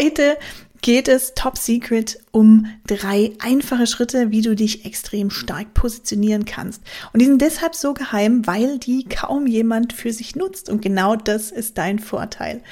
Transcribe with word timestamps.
Heute 0.00 0.38
geht 0.80 1.08
es 1.08 1.34
top 1.34 1.58
secret 1.58 2.19
um 2.32 2.66
drei 2.86 3.32
einfache 3.40 3.86
Schritte, 3.86 4.30
wie 4.30 4.42
du 4.42 4.54
dich 4.54 4.84
extrem 4.84 5.30
stark 5.30 5.74
positionieren 5.74 6.44
kannst. 6.44 6.82
Und 7.12 7.20
die 7.20 7.26
sind 7.26 7.42
deshalb 7.42 7.74
so 7.74 7.92
geheim, 7.92 8.46
weil 8.46 8.78
die 8.78 9.04
kaum 9.04 9.46
jemand 9.46 9.92
für 9.92 10.12
sich 10.12 10.36
nutzt. 10.36 10.68
Und 10.68 10.80
genau 10.80 11.16
das 11.16 11.50
ist 11.50 11.76
dein 11.78 11.98
Vorteil. 11.98 12.62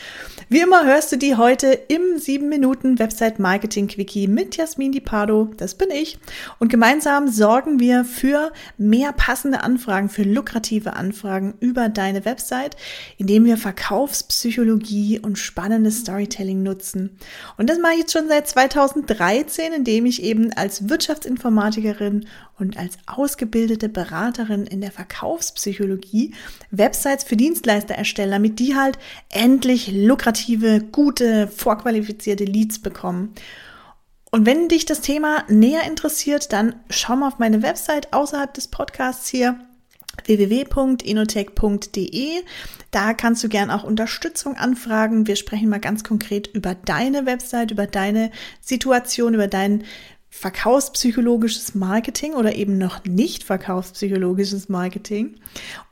Wie 0.48 0.61
immer 0.61 0.86
hörst 0.86 1.11
du 1.12 1.16
die 1.16 1.36
heute 1.36 1.68
im 1.89 2.18
7 2.18 2.48
Minuten 2.48 2.98
Website 2.98 3.39
Marketing 3.39 3.89
Quickie 3.89 4.29
mit 4.29 4.57
Jasmin 4.57 4.93
Di 4.93 5.00
Pardo. 5.00 5.50
Das 5.57 5.75
bin 5.75 5.90
ich. 5.90 6.18
Und 6.59 6.68
gemeinsam 6.68 7.29
sorgen 7.29 7.80
wir 7.80 8.04
für 8.04 8.52
mehr 8.77 9.12
passende 9.12 9.62
Anfragen, 9.62 10.09
für 10.09 10.22
lukrative 10.22 10.95
Anfragen 10.95 11.54
über 11.61 11.89
deine 11.89 12.25
Website, 12.25 12.76
indem 13.17 13.45
wir 13.45 13.56
Verkaufspsychologie 13.56 15.18
und 15.18 15.36
spannendes 15.36 15.98
Storytelling 16.00 16.62
nutzen. 16.62 17.18
Und 17.56 17.68
das 17.68 17.79
mache 17.79 17.95
ich 17.95 18.00
jetzt 18.00 18.12
schon 18.12 18.29
seit 18.29 18.46
2013, 18.46 19.47
indem 19.72 20.07
ich 20.07 20.22
eben 20.22 20.52
als 20.52 20.88
Wirtschaftsinformatikerin 20.88 22.26
und 22.58 22.76
als 22.76 22.98
ausgebildete 23.06 23.89
Beraterin 23.89 24.66
in 24.66 24.80
der 24.80 24.93
Verkaufspsychologie 24.93 26.34
Websites 26.70 27.25
für 27.25 27.36
Dienstleister 27.36 27.94
erstelle, 27.94 28.32
damit 28.32 28.58
die 28.58 28.76
halt 28.76 28.98
endlich 29.30 29.92
lukrative, 29.92 30.80
gute, 30.80 31.48
vorqualifizierte 31.48 32.44
Leads 32.44 32.80
bekommen. 32.80 33.34
Und 34.30 34.44
wenn 34.44 34.69
dich 34.69 34.84
das 34.84 35.00
Thema 35.00 35.44
näher 35.48 35.84
interessiert, 35.84 36.53
dann 36.53 36.75
schau 36.91 37.17
mal 37.17 37.28
auf 37.28 37.39
meine 37.39 37.62
Website 37.62 38.12
außerhalb 38.12 38.53
des 38.53 38.69
Podcasts 38.69 39.28
hier 39.28 39.58
www.inotech.de. 40.27 42.42
Da 42.91 43.14
kannst 43.14 43.45
du 43.45 43.48
gern 43.48 43.70
auch 43.70 43.84
Unterstützung 43.84 44.56
anfragen. 44.56 45.27
Wir 45.27 45.37
sprechen 45.37 45.69
mal 45.69 45.81
ganz 45.81 46.05
konkret 46.05 46.48
über 46.48 46.75
deine 46.75 47.27
Website, 47.27 47.70
über 47.70 47.87
deine 47.87 48.31
Situation, 48.61 49.34
über 49.34 49.47
deinen 49.47 49.84
verkaufspsychologisches 50.31 51.75
Marketing 51.75 52.34
oder 52.34 52.55
eben 52.55 52.77
noch 52.77 53.05
nicht 53.05 53.45
verkaufspsychologisches 53.45 54.69
Marketing. 54.69 55.37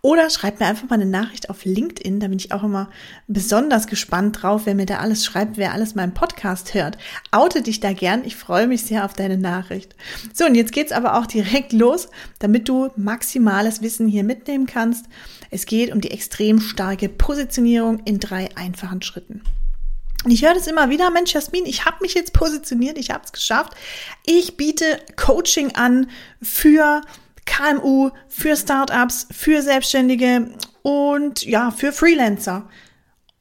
Oder 0.03 0.29
schreib 0.29 0.61
mir 0.61 0.67
einfach 0.67 0.89
mal 0.89 0.97
eine 0.97 1.07
Nachricht 1.07 1.49
auf 1.49 1.65
LinkedIn, 1.65 2.21
da 2.21 2.29
bin 2.29 2.39
ich 2.39 2.53
auch 2.53 2.63
immer 2.63 2.91
besonders 3.27 3.87
gespannt 3.87 4.43
drauf, 4.43 4.63
wer 4.65 4.75
mir 4.75 4.87
da 4.87 4.99
alles 4.99 5.25
schreibt, 5.25 5.57
wer 5.57 5.73
alles 5.73 5.95
meinen 5.95 6.15
Podcast 6.15 6.75
hört. 6.75 6.99
Oute 7.33 7.63
dich 7.63 7.81
da 7.81 7.93
gern, 7.93 8.25
ich 8.25 8.37
freue 8.37 8.67
mich 8.67 8.83
sehr 8.83 9.05
auf 9.05 9.15
deine 9.15 9.39
Nachricht. 9.39 9.97
So, 10.35 10.45
und 10.45 10.55
jetzt 10.55 10.73
geht's 10.73 10.93
aber 10.93 11.19
auch 11.19 11.27
direkt 11.27 11.73
los, 11.73 12.09
damit 12.39 12.69
du 12.69 12.91
maximales 12.97 13.81
Wissen 13.81 14.07
hier 14.07 14.23
mitnehmen 14.23 14.67
kannst. 14.67 15.07
Es 15.51 15.65
geht 15.65 15.93
um 15.93 16.01
die 16.01 16.11
extrem 16.11 16.61
starke 16.61 17.09
Positionierung 17.09 18.01
in 18.05 18.21
drei 18.21 18.55
einfachen 18.55 19.01
Schritten. 19.01 19.43
Und 20.25 20.31
ich 20.31 20.45
höre 20.45 20.55
das 20.55 20.67
immer 20.67 20.91
wieder, 20.91 21.11
Mensch, 21.11 21.35
Jasmin, 21.35 21.67
ich 21.67 21.85
habe 21.85 21.99
mich 22.01 22.15
jetzt 22.15 22.33
positioniert, 22.33 22.99
ich 22.99 23.11
habe 23.11 23.25
es 23.25 23.33
geschafft. 23.33 23.75
Ich 24.25 24.57
biete 24.57 24.99
Coaching 25.17 25.75
an 25.77 26.11
für 26.43 27.03
KMU, 27.45 28.11
für 28.29 28.57
Startups, 28.57 29.29
für 29.31 29.63
Selbstständige 29.63 30.51
und 30.83 31.45
ja, 31.45 31.71
für 31.71 31.93
Freelancer. 31.93 32.69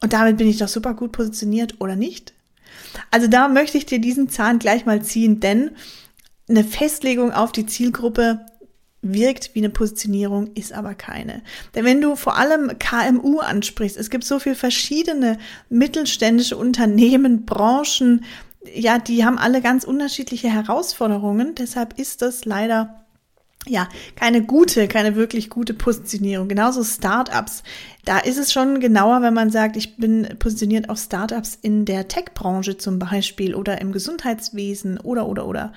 Und 0.00 0.12
damit 0.12 0.36
bin 0.36 0.48
ich 0.48 0.58
doch 0.58 0.68
super 0.68 0.94
gut 0.94 1.12
positioniert, 1.12 1.74
oder 1.80 1.96
nicht? 1.96 2.34
Also 3.10 3.26
da 3.26 3.48
möchte 3.48 3.78
ich 3.78 3.86
dir 3.86 3.98
diesen 3.98 4.28
Zahn 4.28 4.58
gleich 4.58 4.86
mal 4.86 5.02
ziehen, 5.02 5.40
denn 5.40 5.72
eine 6.48 6.64
Festlegung 6.64 7.32
auf 7.32 7.52
die 7.52 7.66
Zielgruppe 7.66 8.46
wirkt 9.14 9.54
wie 9.54 9.60
eine 9.60 9.70
Positionierung, 9.70 10.50
ist 10.54 10.72
aber 10.72 10.94
keine. 10.94 11.42
Denn 11.74 11.84
wenn 11.84 12.00
du 12.00 12.16
vor 12.16 12.36
allem 12.36 12.78
KMU 12.78 13.40
ansprichst, 13.40 13.96
es 13.96 14.10
gibt 14.10 14.24
so 14.24 14.38
viele 14.38 14.54
verschiedene 14.54 15.38
mittelständische 15.68 16.56
Unternehmen, 16.56 17.44
Branchen, 17.46 18.24
ja, 18.74 18.98
die 18.98 19.24
haben 19.24 19.38
alle 19.38 19.62
ganz 19.62 19.84
unterschiedliche 19.84 20.48
Herausforderungen. 20.48 21.54
Deshalb 21.54 21.98
ist 21.98 22.22
das 22.22 22.44
leider 22.44 23.06
ja, 23.68 23.88
keine 24.14 24.42
gute, 24.42 24.86
keine 24.86 25.16
wirklich 25.16 25.50
gute 25.50 25.74
Positionierung. 25.74 26.48
Genauso 26.48 26.84
Startups. 26.84 27.62
Da 28.04 28.18
ist 28.18 28.38
es 28.38 28.52
schon 28.52 28.80
genauer, 28.80 29.22
wenn 29.22 29.34
man 29.34 29.50
sagt, 29.50 29.76
ich 29.76 29.96
bin 29.96 30.28
positioniert 30.38 30.88
auf 30.88 30.98
Startups 30.98 31.58
in 31.60 31.84
der 31.84 32.06
Tech-Branche 32.06 32.76
zum 32.76 32.98
Beispiel 32.98 33.54
oder 33.54 33.80
im 33.80 33.92
Gesundheitswesen 33.92 34.98
oder, 35.00 35.26
oder, 35.26 35.46
oder. 35.46 35.72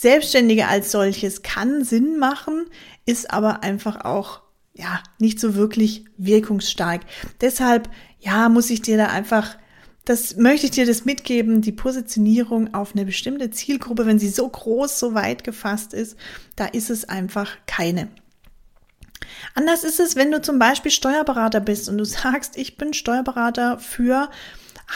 Selbstständige 0.00 0.66
als 0.66 0.92
solches 0.92 1.42
kann 1.42 1.84
Sinn 1.84 2.18
machen, 2.18 2.64
ist 3.04 3.30
aber 3.30 3.62
einfach 3.62 4.02
auch 4.06 4.40
ja 4.72 5.02
nicht 5.18 5.38
so 5.38 5.56
wirklich 5.56 6.06
wirkungsstark. 6.16 7.02
Deshalb 7.42 7.90
ja 8.18 8.48
muss 8.48 8.70
ich 8.70 8.80
dir 8.80 8.96
da 8.96 9.08
einfach 9.08 9.58
das 10.06 10.36
möchte 10.36 10.64
ich 10.64 10.72
dir 10.72 10.86
das 10.86 11.04
mitgeben, 11.04 11.60
die 11.60 11.72
Positionierung 11.72 12.72
auf 12.72 12.94
eine 12.94 13.04
bestimmte 13.04 13.50
Zielgruppe, 13.50 14.06
wenn 14.06 14.18
sie 14.18 14.30
so 14.30 14.48
groß, 14.48 14.98
so 14.98 15.12
weit 15.12 15.44
gefasst 15.44 15.92
ist, 15.92 16.16
da 16.56 16.64
ist 16.64 16.88
es 16.88 17.06
einfach 17.06 17.58
keine. 17.66 18.08
Anders 19.54 19.84
ist 19.84 20.00
es, 20.00 20.16
wenn 20.16 20.32
du 20.32 20.40
zum 20.40 20.58
Beispiel 20.58 20.90
Steuerberater 20.90 21.60
bist 21.60 21.90
und 21.90 21.98
du 21.98 22.06
sagst, 22.06 22.56
ich 22.56 22.78
bin 22.78 22.94
Steuerberater 22.94 23.78
für 23.78 24.30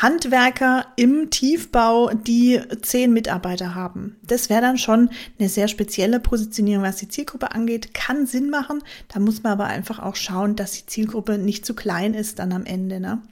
Handwerker 0.02 0.86
im 0.96 1.30
Tiefbau, 1.30 2.10
die 2.10 2.60
zehn 2.82 3.12
Mitarbeiter 3.12 3.76
haben. 3.76 4.16
Das 4.22 4.50
wäre 4.50 4.60
dann 4.60 4.76
schon 4.76 5.08
eine 5.38 5.48
sehr 5.48 5.68
spezielle 5.68 6.18
Positionierung, 6.18 6.84
was 6.84 6.96
die 6.96 7.08
Zielgruppe 7.08 7.52
angeht. 7.52 7.94
Kann 7.94 8.26
Sinn 8.26 8.50
machen. 8.50 8.82
Da 9.08 9.20
muss 9.20 9.44
man 9.44 9.52
aber 9.52 9.66
einfach 9.66 10.00
auch 10.00 10.16
schauen, 10.16 10.56
dass 10.56 10.72
die 10.72 10.86
Zielgruppe 10.86 11.38
nicht 11.38 11.64
zu 11.64 11.74
klein 11.74 12.14
ist 12.14 12.40
dann 12.40 12.52
am 12.52 12.66
Ende. 12.66 12.98
Ne? 12.98 13.22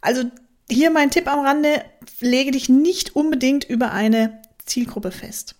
Also 0.00 0.24
hier 0.68 0.90
mein 0.90 1.10
Tipp 1.10 1.28
am 1.28 1.44
Rande, 1.44 1.82
lege 2.20 2.50
dich 2.50 2.68
nicht 2.68 3.14
unbedingt 3.14 3.64
über 3.64 3.92
eine 3.92 4.42
Zielgruppe 4.66 5.12
fest. 5.12 5.54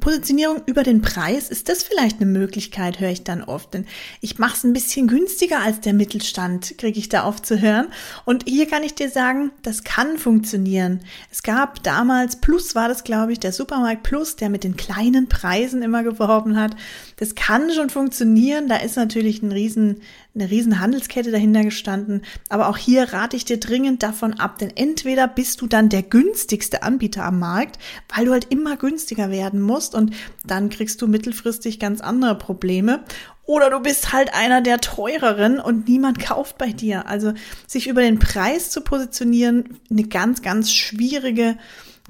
Positionierung 0.00 0.62
über 0.64 0.82
den 0.82 1.02
Preis, 1.02 1.50
ist 1.50 1.68
das 1.68 1.82
vielleicht 1.82 2.16
eine 2.16 2.30
Möglichkeit, 2.30 3.00
höre 3.00 3.10
ich 3.10 3.22
dann 3.22 3.44
oft. 3.44 3.74
Denn 3.74 3.86
ich 4.22 4.38
mache 4.38 4.56
es 4.56 4.64
ein 4.64 4.72
bisschen 4.72 5.08
günstiger 5.08 5.60
als 5.60 5.80
der 5.80 5.92
Mittelstand, 5.92 6.78
kriege 6.78 6.98
ich 6.98 7.10
da 7.10 7.28
oft 7.28 7.44
zu 7.44 7.60
hören. 7.60 7.88
Und 8.24 8.48
hier 8.48 8.66
kann 8.66 8.82
ich 8.82 8.94
dir 8.94 9.10
sagen, 9.10 9.52
das 9.62 9.84
kann 9.84 10.16
funktionieren. 10.16 11.00
Es 11.30 11.42
gab 11.42 11.82
damals, 11.82 12.36
Plus 12.36 12.74
war 12.74 12.88
das, 12.88 13.04
glaube 13.04 13.32
ich, 13.32 13.40
der 13.40 13.52
Supermarkt 13.52 14.02
Plus, 14.04 14.36
der 14.36 14.48
mit 14.48 14.64
den 14.64 14.76
kleinen 14.76 15.28
Preisen 15.28 15.82
immer 15.82 16.02
geworben 16.02 16.58
hat. 16.58 16.74
Das 17.16 17.34
kann 17.34 17.70
schon 17.70 17.90
funktionieren. 17.90 18.68
Da 18.68 18.76
ist 18.76 18.96
natürlich 18.96 19.42
ein 19.42 19.52
riesen, 19.52 20.00
eine 20.34 20.50
riesen 20.50 20.80
Handelskette 20.80 21.30
dahinter 21.30 21.62
gestanden. 21.62 22.22
Aber 22.48 22.68
auch 22.68 22.76
hier 22.76 23.12
rate 23.12 23.36
ich 23.36 23.44
dir 23.44 23.60
dringend 23.60 24.02
davon 24.02 24.34
ab, 24.34 24.58
denn 24.58 24.70
entweder 24.74 25.28
bist 25.28 25.60
du 25.60 25.66
dann 25.66 25.88
der 25.88 26.02
günstigste 26.02 26.82
Anbieter 26.82 27.24
am 27.24 27.38
Markt, 27.38 27.78
weil 28.14 28.26
du 28.26 28.32
halt 28.32 28.46
immer 28.50 28.76
günstiger 28.76 29.30
werden 29.30 29.60
musst 29.60 29.94
und 29.94 30.14
dann 30.44 30.70
kriegst 30.70 31.00
du 31.00 31.06
mittelfristig 31.06 31.78
ganz 31.78 32.00
andere 32.00 32.36
Probleme. 32.36 33.04
Oder 33.46 33.70
du 33.70 33.80
bist 33.80 34.12
halt 34.12 34.34
einer 34.34 34.62
der 34.62 34.78
teureren 34.78 35.60
und 35.60 35.86
niemand 35.86 36.18
kauft 36.18 36.56
bei 36.56 36.72
dir. 36.72 37.06
Also 37.06 37.34
sich 37.66 37.86
über 37.86 38.00
den 38.00 38.18
Preis 38.18 38.70
zu 38.70 38.80
positionieren, 38.80 39.80
eine 39.90 40.04
ganz, 40.04 40.40
ganz 40.40 40.72
schwierige 40.72 41.58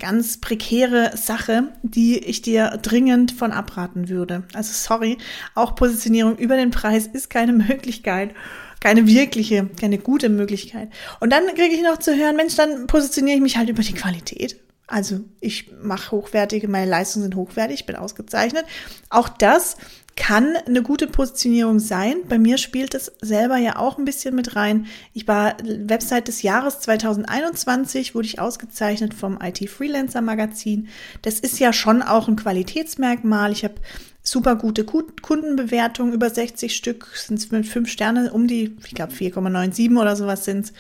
ganz 0.00 0.38
prekäre 0.38 1.16
Sache, 1.16 1.72
die 1.82 2.18
ich 2.18 2.42
dir 2.42 2.78
dringend 2.82 3.32
von 3.32 3.52
abraten 3.52 4.08
würde. 4.08 4.44
Also 4.52 4.72
sorry, 4.72 5.18
auch 5.54 5.76
Positionierung 5.76 6.36
über 6.36 6.56
den 6.56 6.70
Preis 6.70 7.06
ist 7.06 7.30
keine 7.30 7.52
Möglichkeit, 7.68 8.34
keine 8.80 9.06
wirkliche, 9.06 9.68
keine 9.80 9.98
gute 9.98 10.28
Möglichkeit. 10.28 10.90
Und 11.20 11.30
dann 11.30 11.46
kriege 11.54 11.74
ich 11.74 11.82
noch 11.82 11.98
zu 11.98 12.16
hören, 12.16 12.36
Mensch, 12.36 12.56
dann 12.56 12.86
positioniere 12.86 13.36
ich 13.36 13.42
mich 13.42 13.56
halt 13.56 13.68
über 13.68 13.82
die 13.82 13.94
Qualität. 13.94 14.60
Also 14.86 15.20
ich 15.40 15.70
mache 15.82 16.10
hochwertige, 16.10 16.68
meine 16.68 16.90
Leistungen 16.90 17.22
sind 17.22 17.36
hochwertig, 17.36 17.80
ich 17.80 17.86
bin 17.86 17.96
ausgezeichnet. 17.96 18.66
Auch 19.08 19.28
das 19.28 19.76
kann 20.16 20.56
eine 20.56 20.82
gute 20.82 21.06
Positionierung 21.06 21.80
sein. 21.80 22.18
Bei 22.28 22.38
mir 22.38 22.58
spielt 22.58 22.94
es 22.94 23.12
selber 23.20 23.56
ja 23.56 23.76
auch 23.76 23.98
ein 23.98 24.04
bisschen 24.04 24.34
mit 24.34 24.54
rein. 24.54 24.86
Ich 25.12 25.26
war 25.26 25.56
Website 25.64 26.28
des 26.28 26.42
Jahres 26.42 26.80
2021, 26.80 28.14
wurde 28.14 28.26
ich 28.26 28.38
ausgezeichnet 28.38 29.12
vom 29.12 29.38
IT 29.42 29.68
Freelancer 29.68 30.22
Magazin. 30.22 30.88
Das 31.22 31.40
ist 31.40 31.58
ja 31.58 31.72
schon 31.72 32.02
auch 32.02 32.28
ein 32.28 32.36
Qualitätsmerkmal. 32.36 33.50
Ich 33.50 33.64
habe 33.64 33.74
super 34.22 34.56
gute 34.56 34.84
Kundenbewertungen, 34.84 36.14
über 36.14 36.30
60 36.30 36.74
Stück, 36.74 37.08
sind 37.14 37.38
es 37.38 37.50
mit 37.50 37.66
fünf 37.66 37.90
Sterne, 37.90 38.32
um 38.32 38.46
die, 38.46 38.76
ich 38.84 38.94
glaube 38.94 39.12
4,97 39.12 40.00
oder 40.00 40.16
sowas 40.16 40.44
sind 40.44 40.66
es. 40.66 40.72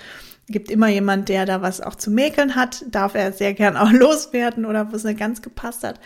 Gibt 0.46 0.70
immer 0.70 0.88
jemand, 0.88 1.30
der 1.30 1.46
da 1.46 1.62
was 1.62 1.80
auch 1.80 1.94
zu 1.94 2.10
mäkeln 2.10 2.54
hat, 2.54 2.84
darf 2.90 3.14
er 3.14 3.32
sehr 3.32 3.54
gern 3.54 3.76
auch 3.76 3.90
loswerden 3.92 4.66
oder 4.66 4.92
wo 4.92 4.96
nicht 4.96 5.18
ganz 5.18 5.40
gepasst 5.40 5.84
hat. 5.84 5.98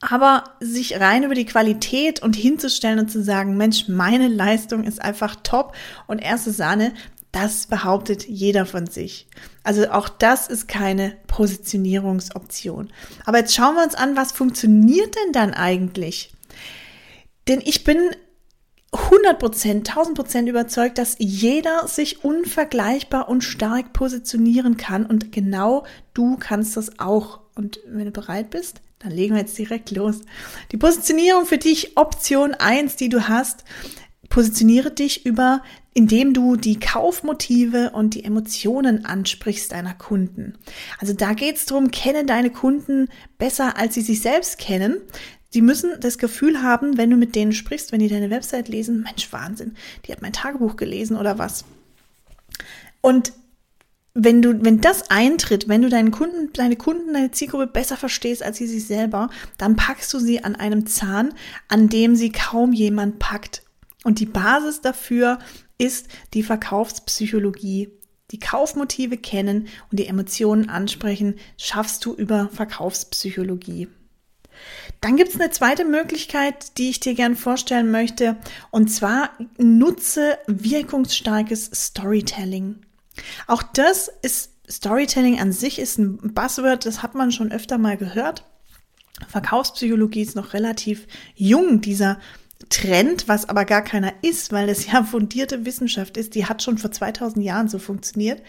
Aber 0.00 0.44
sich 0.60 1.00
rein 1.00 1.24
über 1.24 1.34
die 1.34 1.46
Qualität 1.46 2.22
und 2.22 2.36
hinzustellen 2.36 2.98
und 2.98 3.10
zu 3.10 3.22
sagen, 3.22 3.56
Mensch, 3.56 3.88
meine 3.88 4.28
Leistung 4.28 4.84
ist 4.84 5.00
einfach 5.00 5.36
top 5.42 5.74
und 6.06 6.18
erste 6.18 6.52
Sahne, 6.52 6.92
das 7.32 7.66
behauptet 7.66 8.26
jeder 8.26 8.66
von 8.66 8.86
sich. 8.86 9.28
Also 9.62 9.90
auch 9.90 10.08
das 10.08 10.48
ist 10.48 10.68
keine 10.68 11.16
Positionierungsoption. 11.28 12.90
Aber 13.24 13.38
jetzt 13.38 13.54
schauen 13.54 13.76
wir 13.76 13.84
uns 13.84 13.94
an, 13.94 14.16
was 14.16 14.32
funktioniert 14.32 15.14
denn 15.14 15.32
dann 15.32 15.54
eigentlich? 15.54 16.32
Denn 17.46 17.60
ich 17.64 17.84
bin 17.84 17.98
100%, 18.92 19.84
1000% 19.86 20.48
überzeugt, 20.48 20.98
dass 20.98 21.16
jeder 21.18 21.86
sich 21.86 22.24
unvergleichbar 22.24 23.28
und 23.28 23.42
stark 23.42 23.92
positionieren 23.92 24.76
kann 24.76 25.06
und 25.06 25.30
genau 25.30 25.84
du 26.14 26.36
kannst 26.36 26.76
das 26.76 26.98
auch. 26.98 27.40
Und 27.54 27.78
wenn 27.86 28.06
du 28.06 28.10
bereit 28.10 28.50
bist, 28.50 28.80
dann 29.00 29.12
legen 29.12 29.34
wir 29.34 29.40
jetzt 29.40 29.58
direkt 29.58 29.90
los. 29.90 30.20
Die 30.72 30.76
Positionierung 30.76 31.46
für 31.46 31.58
dich, 31.58 31.96
Option 31.96 32.54
1, 32.54 32.96
die 32.96 33.08
du 33.08 33.28
hast, 33.28 33.64
positioniere 34.28 34.92
dich 34.92 35.26
über, 35.26 35.62
indem 35.92 36.34
du 36.34 36.56
die 36.56 36.78
Kaufmotive 36.78 37.90
und 37.90 38.14
die 38.14 38.24
Emotionen 38.24 39.04
ansprichst 39.04 39.72
deiner 39.72 39.94
Kunden. 39.94 40.56
Also 40.98 41.14
da 41.14 41.32
geht 41.32 41.56
es 41.56 41.66
darum, 41.66 41.90
kenne 41.90 42.24
deine 42.24 42.50
Kunden 42.50 43.08
besser, 43.38 43.76
als 43.76 43.94
sie 43.94 44.02
sich 44.02 44.20
selbst 44.20 44.58
kennen. 44.58 44.98
Sie 45.48 45.62
müssen 45.62 45.98
das 45.98 46.18
Gefühl 46.18 46.62
haben, 46.62 46.96
wenn 46.96 47.10
du 47.10 47.16
mit 47.16 47.34
denen 47.34 47.52
sprichst, 47.52 47.90
wenn 47.90 47.98
die 47.98 48.08
deine 48.08 48.30
Website 48.30 48.68
lesen, 48.68 49.02
Mensch, 49.02 49.32
Wahnsinn, 49.32 49.74
die 50.06 50.12
hat 50.12 50.22
mein 50.22 50.32
Tagebuch 50.32 50.76
gelesen 50.76 51.16
oder 51.16 51.38
was. 51.38 51.64
Und 53.00 53.32
wenn 54.14 54.42
du, 54.42 54.64
wenn 54.64 54.80
das 54.80 55.10
eintritt, 55.10 55.68
wenn 55.68 55.82
du 55.82 55.88
deinen 55.88 56.10
Kunden, 56.10 56.52
deine 56.52 56.76
Kunden, 56.76 57.12
deine 57.12 57.30
Zielgruppe 57.30 57.66
besser 57.66 57.96
verstehst 57.96 58.42
als 58.42 58.58
sie 58.58 58.66
sich 58.66 58.86
selber, 58.86 59.30
dann 59.56 59.76
packst 59.76 60.12
du 60.12 60.18
sie 60.18 60.42
an 60.42 60.56
einem 60.56 60.86
Zahn, 60.86 61.32
an 61.68 61.88
dem 61.88 62.16
sie 62.16 62.32
kaum 62.32 62.72
jemand 62.72 63.18
packt. 63.18 63.62
Und 64.02 64.18
die 64.18 64.26
Basis 64.26 64.80
dafür 64.80 65.38
ist 65.78 66.08
die 66.34 66.42
Verkaufspsychologie. 66.42 67.90
Die 68.32 68.38
Kaufmotive 68.38 69.16
kennen 69.16 69.68
und 69.90 69.98
die 69.98 70.06
Emotionen 70.06 70.68
ansprechen, 70.68 71.36
schaffst 71.56 72.04
du 72.04 72.14
über 72.14 72.48
Verkaufspsychologie. 72.52 73.88
Dann 75.00 75.16
gibt 75.16 75.30
es 75.30 75.40
eine 75.40 75.50
zweite 75.50 75.84
Möglichkeit, 75.84 76.76
die 76.78 76.90
ich 76.90 77.00
dir 77.00 77.14
gern 77.14 77.34
vorstellen 77.34 77.90
möchte, 77.90 78.36
und 78.70 78.88
zwar 78.88 79.30
nutze 79.58 80.38
wirkungsstarkes 80.46 81.70
Storytelling. 81.72 82.76
Auch 83.46 83.62
das 83.62 84.10
ist 84.22 84.50
Storytelling 84.70 85.40
an 85.40 85.52
sich 85.52 85.78
ist 85.78 85.98
ein 85.98 86.32
Buzzword, 86.32 86.86
das 86.86 87.02
hat 87.02 87.14
man 87.14 87.32
schon 87.32 87.50
öfter 87.50 87.76
mal 87.76 87.96
gehört. 87.96 88.44
Verkaufspsychologie 89.28 90.22
ist 90.22 90.36
noch 90.36 90.54
relativ 90.54 91.06
jung, 91.34 91.80
dieser 91.80 92.18
Trend, 92.68 93.26
was 93.26 93.48
aber 93.48 93.64
gar 93.64 93.82
keiner 93.82 94.12
ist, 94.22 94.52
weil 94.52 94.68
es 94.68 94.86
ja 94.86 95.02
fundierte 95.02 95.64
Wissenschaft 95.64 96.16
ist, 96.18 96.34
die 96.34 96.44
hat 96.44 96.62
schon 96.62 96.76
vor 96.76 96.92
2000 96.92 97.44
Jahren 97.44 97.68
so 97.68 97.78
funktioniert. 97.78 98.42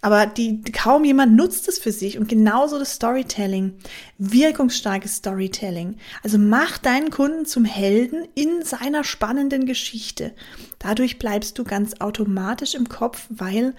Aber 0.00 0.26
die, 0.26 0.62
kaum 0.62 1.04
jemand 1.04 1.36
nutzt 1.36 1.68
es 1.68 1.78
für 1.78 1.92
sich 1.92 2.18
und 2.18 2.28
genauso 2.28 2.78
das 2.78 2.94
Storytelling, 2.94 3.74
wirkungsstarkes 4.18 5.16
Storytelling. 5.16 5.96
Also 6.24 6.38
mach 6.38 6.76
deinen 6.78 7.10
Kunden 7.10 7.46
zum 7.46 7.64
Helden 7.64 8.26
in 8.34 8.64
seiner 8.64 9.04
spannenden 9.04 9.64
Geschichte. 9.64 10.34
Dadurch 10.80 11.20
bleibst 11.20 11.56
du 11.56 11.64
ganz 11.64 12.00
automatisch 12.00 12.74
im 12.74 12.88
Kopf, 12.88 13.26
weil 13.30 13.74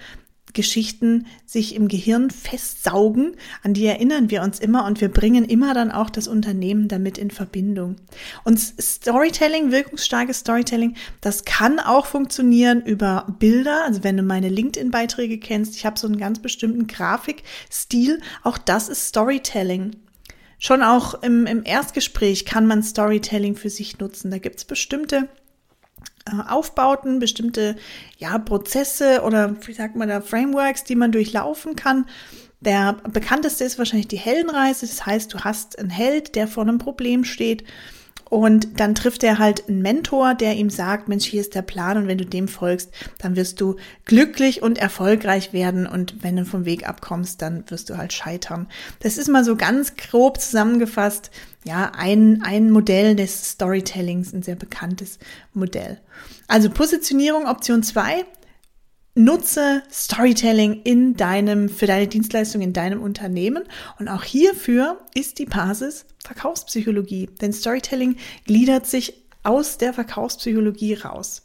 Geschichten 0.54 1.26
sich 1.46 1.76
im 1.76 1.88
Gehirn 1.88 2.30
festsaugen, 2.30 3.36
an 3.64 3.74
die 3.74 3.86
erinnern 3.86 4.30
wir 4.30 4.44
uns 4.44 4.60
immer 4.60 4.86
und 4.86 5.02
wir 5.02 5.10
bringen 5.10 5.46
immer 5.46 5.74
dann 5.74 5.92
auch 5.92 6.10
das 6.10 6.28
Unternehmen 6.28 6.88
damit 6.88 7.18
in 7.18 7.32
Verbindung. 7.32 7.96
Und 8.44 8.60
Storytelling, 8.60 9.72
wirkungsstarkes 9.72 10.40
Storytelling, 10.40 10.96
das 11.22 11.44
kann 11.46 11.80
auch 11.80 12.06
funktionieren 12.06 12.82
über 12.82 13.36
Bilder, 13.40 13.84
also 13.86 14.04
wenn 14.04 14.18
du 14.18 14.24
meine 14.24 14.50
LinkedIn-Beiträge 14.50 15.40
kennst, 15.40 15.76
ich 15.76 15.86
habe 15.86 16.00
so 16.00 16.08
einen 16.08 16.18
ganz 16.18 16.40
bestimmten 16.40 16.88
Grafikstil, 16.88 18.22
auch 18.44 18.58
das 18.58 18.90
ist 18.90 19.08
Storytelling. 19.08 19.96
Schon 20.60 20.82
auch 20.82 21.22
im, 21.24 21.46
im 21.46 21.66
Erstgespräch 21.66 22.46
kann 22.46 22.68
man 22.68 22.84
Storytelling 22.84 23.58
für 23.58 23.70
sich 23.70 24.00
nutzen. 24.00 24.32
Da 24.32 24.38
gibt 24.38 24.60
es 24.60 24.66
bestimmte 24.66 25.28
Aufbauten, 26.48 27.20
bestimmte 27.20 27.76
ja, 28.18 28.38
Prozesse 28.38 29.22
oder 29.24 29.56
wie 29.68 29.74
sagt 29.74 29.96
man 29.96 30.08
da, 30.08 30.22
Frameworks, 30.22 30.84
die 30.84 30.96
man 30.96 31.12
durchlaufen 31.12 31.76
kann. 31.76 32.06
Der 32.62 32.98
bekannteste 33.12 33.66
ist 33.66 33.78
wahrscheinlich 33.78 34.08
die 34.08 34.18
Heldenreise. 34.18 34.88
Das 34.88 35.06
heißt, 35.06 35.34
du 35.34 35.40
hast 35.40 35.78
einen 35.80 35.90
Held, 35.90 36.36
der 36.36 36.48
vor 36.48 36.64
einem 36.64 36.78
Problem 36.78 37.26
steht 37.26 37.66
und 38.34 38.80
dann 38.80 38.96
trifft 38.96 39.24
er 39.24 39.38
halt 39.38 39.70
einen 39.70 39.84
Mentor, 39.84 40.34
der 40.34 40.56
ihm 40.56 40.72
sagt, 40.72 41.08
Mensch, 41.08 41.24
hier 41.24 41.40
ist 41.40 41.54
der 41.54 41.62
Plan 41.62 41.98
und 41.98 42.08
wenn 42.08 42.18
du 42.18 42.26
dem 42.26 42.48
folgst, 42.48 42.90
dann 43.20 43.36
wirst 43.36 43.62
du 43.62 43.76
glücklich 44.06 44.64
und 44.64 44.80
erfolgreich 44.80 45.54
werden 45.54 45.86
und 45.86 46.24
wenn 46.24 46.38
du 46.38 46.44
vom 46.44 46.66
Weg 46.66 46.90
abkommst, 46.90 47.44
dann 47.44 47.64
wirst 47.70 47.92
du 47.92 47.98
halt 47.98 48.12
scheitern. 48.12 48.66
Das 49.02 49.20
ist 49.20 49.28
mal 49.28 49.44
so 49.44 49.56
ganz 49.56 49.98
grob 49.98 50.42
zusammengefasst, 50.42 51.30
ja, 51.64 51.92
ein, 51.96 52.42
ein 52.44 52.72
Modell 52.72 53.16
des 53.16 53.52
Storytellings, 53.52 54.34
ein 54.34 54.42
sehr 54.42 54.56
bekanntes 54.56 55.20
Modell. 55.54 56.00
Also 56.48 56.72
Positionierung 56.72 57.46
Option 57.46 57.84
zwei 57.84 58.26
Nutze 59.16 59.84
Storytelling 59.92 60.82
in 60.84 61.16
deinem, 61.16 61.70
für 61.70 61.86
deine 61.86 62.08
Dienstleistung 62.08 62.62
in 62.62 62.74
deinem 62.74 63.02
Unternehmen. 63.02 63.64
Und 64.00 64.08
auch 64.08 64.24
hierfür 64.24 65.02
ist 65.14 65.38
die 65.38 65.46
Basis 65.46 66.06
Verkaufspsychologie. 66.24 67.30
Denn 67.40 67.54
Storytelling 67.54 68.18
gliedert 68.46 68.88
sich 68.88 69.24
aus 69.44 69.78
der 69.78 69.94
Verkaufspsychologie 69.94 70.96
raus. 70.96 71.44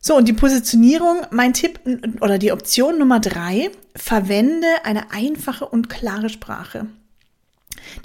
So, 0.00 0.16
und 0.16 0.26
die 0.26 0.32
Positionierung, 0.32 1.26
mein 1.30 1.52
Tipp 1.52 1.78
oder 2.20 2.38
die 2.38 2.52
Option 2.52 2.98
Nummer 2.98 3.20
drei, 3.20 3.70
verwende 3.94 4.66
eine 4.84 5.12
einfache 5.12 5.68
und 5.68 5.90
klare 5.90 6.30
Sprache. 6.30 6.86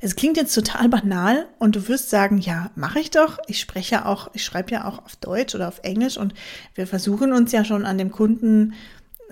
Das 0.02 0.16
klingt 0.16 0.38
jetzt 0.38 0.54
total 0.54 0.90
banal 0.90 1.48
und 1.60 1.76
du 1.76 1.88
wirst 1.88 2.10
sagen, 2.10 2.38
ja, 2.38 2.72
mache 2.76 3.00
ich 3.00 3.12
doch. 3.12 3.40
Ich 3.48 3.60
spreche 3.60 3.96
ja 3.96 4.06
auch, 4.06 4.30
ich 4.34 4.44
schreibe 4.44 4.72
ja 4.72 4.86
auch 4.86 5.04
auf 5.04 5.16
Deutsch 5.16 5.56
oder 5.56 5.68
auf 5.68 5.80
Englisch 5.84 6.18
und 6.18 6.34
wir 6.74 6.88
versuchen 6.88 7.34
uns 7.34 7.52
ja 7.52 7.64
schon 7.64 7.86
an 7.86 7.98
dem 7.98 8.12
Kunden 8.12 8.74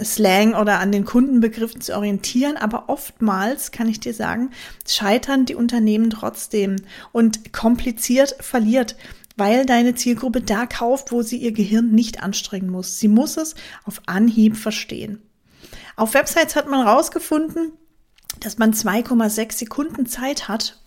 Slang 0.02 0.56
oder 0.56 0.80
an 0.80 0.92
den 0.92 1.06
Kundenbegriffen 1.06 1.82
zu 1.82 1.96
orientieren, 1.96 2.58
aber 2.58 2.90
oftmals 2.90 3.72
kann 3.72 3.88
ich 3.88 4.00
dir 4.00 4.14
sagen, 4.14 4.50
scheitern 4.88 5.46
die 5.46 5.56
Unternehmen 5.56 6.10
trotzdem 6.10 6.78
und 7.12 7.54
kompliziert 7.54 8.36
verliert, 8.40 8.96
weil 9.38 9.66
deine 9.66 9.94
Zielgruppe 9.96 10.42
da 10.42 10.66
kauft, 10.66 11.12
wo 11.12 11.22
sie 11.22 11.38
ihr 11.38 11.52
Gehirn 11.52 11.92
nicht 11.92 12.24
anstrengen 12.24 12.70
muss. 12.70 13.00
Sie 13.00 13.08
muss 13.08 13.38
es 13.38 13.56
auf 13.84 14.02
Anhieb 14.08 14.58
verstehen. 14.58 15.22
Auf 15.96 16.16
Websites 16.16 16.56
hat 16.56 16.68
man 16.68 16.86
herausgefunden, 16.86 17.74
dass 18.44 18.58
man 18.58 18.74
2,6 18.74 19.54
Sekunden 19.54 20.06
Zeit 20.06 20.48
hat, 20.48 20.80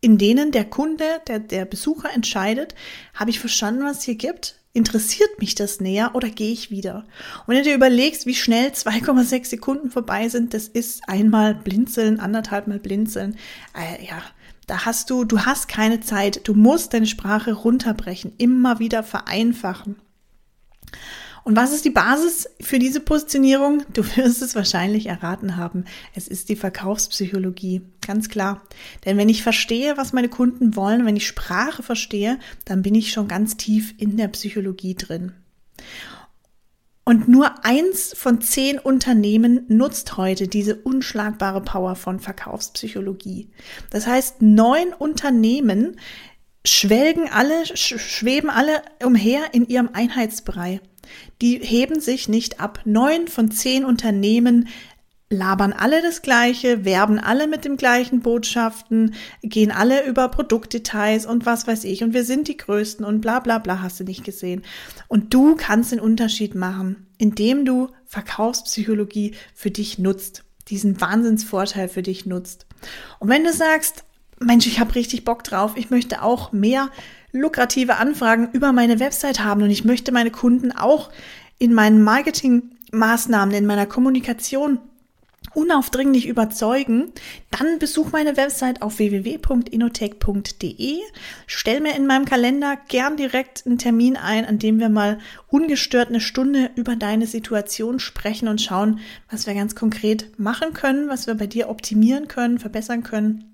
in 0.00 0.18
denen 0.18 0.52
der 0.52 0.64
Kunde, 0.64 1.04
der, 1.26 1.38
der 1.38 1.64
Besucher 1.64 2.12
entscheidet, 2.12 2.74
habe 3.14 3.30
ich 3.30 3.40
verstanden, 3.40 3.84
was 3.84 3.98
es 3.98 4.04
hier 4.04 4.16
gibt? 4.16 4.56
Interessiert 4.72 5.38
mich 5.38 5.54
das 5.54 5.80
näher 5.80 6.12
oder 6.14 6.30
gehe 6.30 6.52
ich 6.52 6.70
wieder? 6.70 7.04
Und 7.40 7.48
wenn 7.48 7.58
du 7.58 7.64
dir 7.64 7.74
überlegst, 7.74 8.26
wie 8.26 8.34
schnell 8.34 8.70
2,6 8.70 9.44
Sekunden 9.46 9.90
vorbei 9.90 10.28
sind, 10.28 10.54
das 10.54 10.66
ist 10.66 11.02
einmal 11.08 11.54
blinzeln, 11.54 12.20
anderthalb 12.20 12.66
Mal 12.68 12.78
blinzeln. 12.78 13.36
Äh, 13.76 14.04
ja, 14.04 14.22
da 14.66 14.84
hast 14.84 15.10
du, 15.10 15.24
du 15.24 15.40
hast 15.40 15.68
keine 15.68 16.00
Zeit. 16.00 16.48
Du 16.48 16.54
musst 16.54 16.94
deine 16.94 17.06
Sprache 17.06 17.52
runterbrechen, 17.52 18.32
immer 18.38 18.78
wieder 18.78 19.02
vereinfachen. 19.02 19.96
Und 21.44 21.56
was 21.56 21.72
ist 21.72 21.84
die 21.84 21.90
Basis 21.90 22.48
für 22.60 22.78
diese 22.78 23.00
Positionierung? 23.00 23.82
Du 23.92 24.04
wirst 24.16 24.42
es 24.42 24.54
wahrscheinlich 24.54 25.06
erraten 25.06 25.56
haben. 25.56 25.84
Es 26.14 26.28
ist 26.28 26.48
die 26.48 26.56
Verkaufspsychologie. 26.56 27.82
Ganz 28.06 28.28
klar. 28.28 28.62
Denn 29.04 29.18
wenn 29.18 29.28
ich 29.28 29.42
verstehe, 29.42 29.96
was 29.96 30.12
meine 30.12 30.28
Kunden 30.28 30.76
wollen, 30.76 31.04
wenn 31.04 31.16
ich 31.16 31.26
Sprache 31.26 31.82
verstehe, 31.82 32.38
dann 32.64 32.82
bin 32.82 32.94
ich 32.94 33.12
schon 33.12 33.28
ganz 33.28 33.56
tief 33.56 33.94
in 33.98 34.16
der 34.16 34.28
Psychologie 34.28 34.94
drin. 34.94 35.32
Und 37.04 37.26
nur 37.26 37.64
eins 37.64 38.14
von 38.16 38.40
zehn 38.40 38.78
Unternehmen 38.78 39.64
nutzt 39.66 40.16
heute 40.16 40.46
diese 40.46 40.76
unschlagbare 40.76 41.60
Power 41.60 41.96
von 41.96 42.20
Verkaufspsychologie. 42.20 43.50
Das 43.90 44.06
heißt, 44.06 44.40
neun 44.40 44.92
Unternehmen 44.92 45.98
schwelgen 46.64 47.28
alle, 47.28 47.66
schweben 47.74 48.50
alle 48.50 48.82
umher 49.04 49.52
in 49.52 49.66
ihrem 49.66 49.90
Einheitsbrei 49.92 50.80
die 51.40 51.58
heben 51.58 52.00
sich 52.00 52.28
nicht 52.28 52.60
ab. 52.60 52.80
Neun 52.84 53.28
von 53.28 53.50
zehn 53.50 53.84
Unternehmen 53.84 54.68
labern 55.32 55.72
alle 55.72 56.02
das 56.02 56.22
Gleiche, 56.22 56.84
werben 56.84 57.18
alle 57.18 57.48
mit 57.48 57.64
den 57.64 57.76
gleichen 57.76 58.20
Botschaften, 58.20 59.14
gehen 59.42 59.70
alle 59.72 60.06
über 60.06 60.28
Produktdetails 60.28 61.26
und 61.26 61.46
was 61.46 61.66
weiß 61.66 61.84
ich 61.84 62.04
und 62.04 62.12
wir 62.12 62.24
sind 62.24 62.48
die 62.48 62.56
Größten 62.56 63.04
und 63.04 63.20
bla 63.20 63.40
bla 63.40 63.58
bla 63.58 63.80
hast 63.80 63.98
du 63.98 64.04
nicht 64.04 64.24
gesehen. 64.24 64.62
Und 65.08 65.34
du 65.34 65.56
kannst 65.56 65.90
den 65.90 66.00
Unterschied 66.00 66.54
machen, 66.54 67.06
indem 67.18 67.64
du 67.64 67.88
Verkaufspsychologie 68.04 69.34
für 69.54 69.70
dich 69.70 69.98
nutzt, 69.98 70.44
diesen 70.68 71.00
Wahnsinnsvorteil 71.00 71.88
für 71.88 72.02
dich 72.02 72.26
nutzt. 72.26 72.66
Und 73.18 73.28
wenn 73.28 73.44
du 73.44 73.52
sagst, 73.52 74.04
Mensch, 74.42 74.66
ich 74.66 74.80
habe 74.80 74.94
richtig 74.94 75.24
Bock 75.24 75.44
drauf, 75.44 75.72
ich 75.76 75.90
möchte 75.90 76.22
auch 76.22 76.52
mehr 76.52 76.90
lukrative 77.32 77.96
Anfragen 77.96 78.48
über 78.52 78.72
meine 78.72 79.00
Website 79.00 79.42
haben 79.42 79.62
und 79.62 79.70
ich 79.70 79.84
möchte 79.84 80.12
meine 80.12 80.30
Kunden 80.30 80.72
auch 80.72 81.10
in 81.58 81.74
meinen 81.74 82.02
Marketingmaßnahmen, 82.02 83.54
in 83.54 83.66
meiner 83.66 83.86
Kommunikation 83.86 84.78
unaufdringlich 85.54 86.26
überzeugen, 86.26 87.12
dann 87.50 87.78
besuch 87.78 88.12
meine 88.12 88.36
Website 88.36 88.82
auf 88.82 88.98
www.inotech.de. 88.98 90.98
Stell 91.46 91.80
mir 91.80 91.94
in 91.94 92.06
meinem 92.06 92.24
Kalender 92.24 92.76
gern 92.88 93.16
direkt 93.16 93.64
einen 93.66 93.78
Termin 93.78 94.16
ein, 94.16 94.46
an 94.46 94.58
dem 94.58 94.80
wir 94.80 94.88
mal 94.88 95.18
ungestört 95.48 96.08
eine 96.08 96.20
Stunde 96.20 96.70
über 96.76 96.96
deine 96.96 97.26
Situation 97.26 97.98
sprechen 97.98 98.48
und 98.48 98.62
schauen, 98.62 99.00
was 99.30 99.46
wir 99.46 99.54
ganz 99.54 99.74
konkret 99.74 100.38
machen 100.38 100.72
können, 100.72 101.08
was 101.08 101.26
wir 101.26 101.34
bei 101.34 101.46
dir 101.46 101.68
optimieren 101.68 102.28
können, 102.28 102.58
verbessern 102.58 103.02
können. 103.02 103.51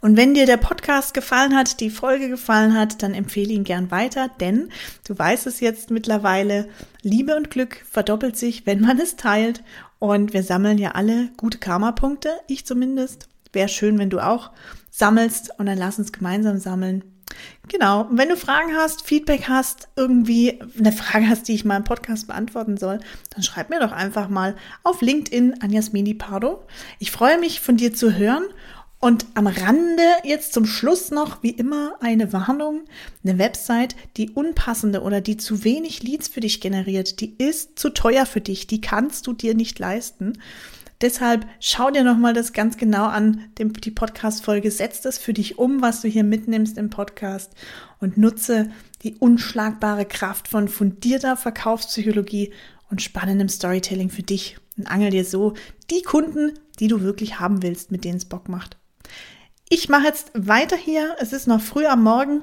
Und 0.00 0.16
wenn 0.16 0.34
dir 0.34 0.46
der 0.46 0.56
Podcast 0.56 1.14
gefallen 1.14 1.56
hat, 1.56 1.80
die 1.80 1.90
Folge 1.90 2.28
gefallen 2.28 2.76
hat, 2.78 3.02
dann 3.02 3.14
empfehle 3.14 3.52
ihn 3.52 3.64
gern 3.64 3.90
weiter, 3.90 4.30
denn 4.40 4.70
du 5.06 5.18
weißt 5.18 5.46
es 5.46 5.60
jetzt 5.60 5.90
mittlerweile, 5.90 6.68
Liebe 7.02 7.36
und 7.36 7.50
Glück 7.50 7.84
verdoppelt 7.90 8.36
sich, 8.36 8.66
wenn 8.66 8.80
man 8.80 8.98
es 8.98 9.16
teilt. 9.16 9.62
Und 9.98 10.32
wir 10.32 10.42
sammeln 10.42 10.78
ja 10.78 10.92
alle 10.92 11.30
gute 11.36 11.58
Karma-Punkte, 11.58 12.30
ich 12.46 12.66
zumindest. 12.66 13.28
Wäre 13.52 13.68
schön, 13.68 13.98
wenn 13.98 14.10
du 14.10 14.20
auch 14.20 14.50
sammelst 14.90 15.50
und 15.58 15.66
dann 15.66 15.78
lass 15.78 15.98
uns 15.98 16.12
gemeinsam 16.12 16.58
sammeln. 16.58 17.04
Genau. 17.68 18.02
Und 18.02 18.18
wenn 18.18 18.28
du 18.28 18.36
Fragen 18.36 18.74
hast, 18.76 19.02
Feedback 19.02 19.48
hast, 19.48 19.88
irgendwie 19.96 20.60
eine 20.78 20.92
Frage 20.92 21.28
hast, 21.28 21.48
die 21.48 21.54
ich 21.54 21.64
mal 21.64 21.78
im 21.78 21.84
Podcast 21.84 22.26
beantworten 22.26 22.76
soll, 22.76 23.00
dann 23.30 23.42
schreib 23.42 23.70
mir 23.70 23.80
doch 23.80 23.92
einfach 23.92 24.28
mal 24.28 24.54
auf 24.82 25.00
LinkedIn 25.00 25.62
an 25.62 25.70
Jasmini 25.70 26.14
Pardo. 26.14 26.64
Ich 26.98 27.10
freue 27.10 27.38
mich, 27.38 27.60
von 27.60 27.76
dir 27.76 27.94
zu 27.94 28.16
hören 28.16 28.44
und 29.04 29.26
am 29.34 29.46
Rande 29.46 30.02
jetzt 30.22 30.54
zum 30.54 30.64
Schluss 30.64 31.10
noch, 31.10 31.42
wie 31.42 31.50
immer, 31.50 31.92
eine 32.00 32.32
Warnung. 32.32 32.84
Eine 33.22 33.38
Website, 33.38 33.96
die 34.16 34.30
unpassende 34.30 35.02
oder 35.02 35.20
die 35.20 35.36
zu 35.36 35.62
wenig 35.62 36.02
Leads 36.02 36.28
für 36.28 36.40
dich 36.40 36.62
generiert, 36.62 37.20
die 37.20 37.34
ist 37.36 37.78
zu 37.78 37.90
teuer 37.90 38.24
für 38.24 38.40
dich, 38.40 38.66
die 38.66 38.80
kannst 38.80 39.26
du 39.26 39.34
dir 39.34 39.54
nicht 39.54 39.78
leisten. 39.78 40.38
Deshalb 41.02 41.46
schau 41.60 41.90
dir 41.90 42.02
nochmal 42.02 42.32
das 42.32 42.54
ganz 42.54 42.78
genau 42.78 43.04
an, 43.04 43.44
die 43.58 43.90
Podcast-Folge, 43.90 44.70
setz 44.70 45.02
das 45.02 45.18
für 45.18 45.34
dich 45.34 45.58
um, 45.58 45.82
was 45.82 46.00
du 46.00 46.08
hier 46.08 46.24
mitnimmst 46.24 46.78
im 46.78 46.88
Podcast 46.88 47.52
und 48.00 48.16
nutze 48.16 48.70
die 49.02 49.16
unschlagbare 49.16 50.06
Kraft 50.06 50.48
von 50.48 50.66
fundierter 50.66 51.36
Verkaufspsychologie 51.36 52.54
und 52.88 53.02
spannendem 53.02 53.50
Storytelling 53.50 54.08
für 54.08 54.22
dich 54.22 54.56
und 54.78 54.86
angel 54.86 55.10
dir 55.10 55.26
so 55.26 55.52
die 55.90 56.00
Kunden, 56.00 56.52
die 56.80 56.88
du 56.88 57.02
wirklich 57.02 57.38
haben 57.38 57.62
willst, 57.62 57.92
mit 57.92 58.06
denen 58.06 58.16
es 58.16 58.24
Bock 58.24 58.48
macht. 58.48 58.78
Ich 59.68 59.88
mache 59.88 60.04
jetzt 60.04 60.30
weiter 60.34 60.76
hier. 60.76 61.16
Es 61.18 61.32
ist 61.32 61.46
noch 61.46 61.60
früh 61.60 61.86
am 61.86 62.02
Morgen. 62.02 62.42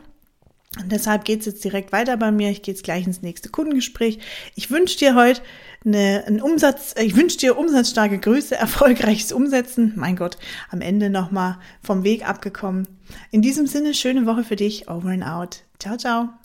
Und 0.79 0.91
deshalb 0.91 1.25
geht 1.25 1.41
es 1.41 1.45
jetzt 1.47 1.63
direkt 1.63 1.91
weiter 1.91 2.15
bei 2.15 2.31
mir. 2.31 2.49
Ich 2.49 2.61
gehe 2.61 2.73
jetzt 2.73 2.83
gleich 2.83 3.05
ins 3.05 3.21
nächste 3.21 3.49
Kundengespräch. 3.49 4.19
Ich 4.55 4.71
wünsche 4.71 4.97
dir 4.97 5.15
heute 5.15 5.41
eine, 5.85 6.23
einen 6.25 6.41
Umsatz, 6.41 6.95
ich 6.97 7.15
wünsche 7.15 7.37
dir 7.37 7.57
umsatzstarke 7.57 8.19
Grüße, 8.19 8.55
erfolgreiches 8.57 9.33
Umsetzen. 9.33 9.93
Mein 9.97 10.15
Gott, 10.15 10.37
am 10.69 10.79
Ende 10.79 11.09
nochmal 11.09 11.57
vom 11.83 12.03
Weg 12.03 12.27
abgekommen. 12.27 12.87
In 13.31 13.41
diesem 13.41 13.67
Sinne, 13.67 13.93
schöne 13.93 14.25
Woche 14.25 14.45
für 14.45 14.55
dich. 14.55 14.89
Over 14.89 15.09
and 15.09 15.25
out. 15.25 15.63
Ciao, 15.79 15.97
ciao. 15.97 16.40